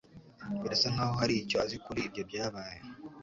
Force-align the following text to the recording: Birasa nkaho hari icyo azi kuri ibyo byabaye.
Birasa 0.61 0.87
nkaho 0.93 1.13
hari 1.21 1.33
icyo 1.41 1.55
azi 1.63 1.77
kuri 1.85 1.99
ibyo 2.07 2.21
byabaye. 2.29 2.79